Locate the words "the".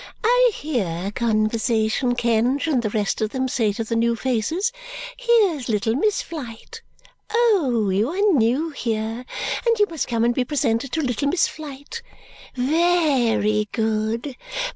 2.81-2.89, 3.83-3.95